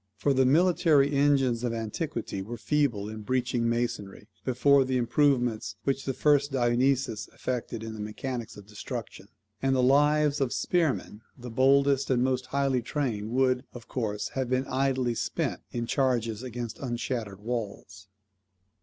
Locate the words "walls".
17.39-18.07